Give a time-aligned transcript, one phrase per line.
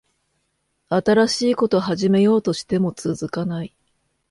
[0.89, 3.75] 新しいこと始めようとしても続かない